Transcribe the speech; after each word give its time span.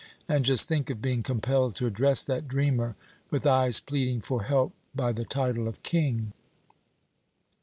And 0.27 0.43
just 0.43 0.67
think 0.67 0.89
of 0.89 0.99
being 0.99 1.21
compelled 1.21 1.75
to 1.75 1.85
address 1.85 2.23
that 2.23 2.47
dreamer, 2.47 2.95
with 3.29 3.45
eyes 3.45 3.79
pleading 3.79 4.21
for 4.21 4.41
help, 4.41 4.73
by 4.95 5.11
the 5.11 5.25
title 5.25 5.67
of 5.67 5.83
'king'!" 5.83 6.33